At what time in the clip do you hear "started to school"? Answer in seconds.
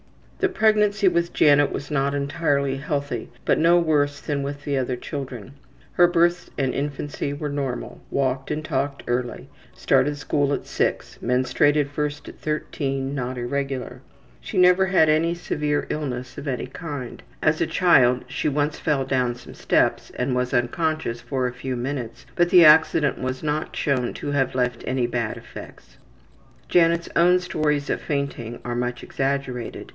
9.75-10.51